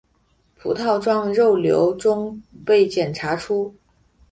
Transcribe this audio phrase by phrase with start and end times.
[0.57, 3.75] 葡萄状肉瘤中被检查出。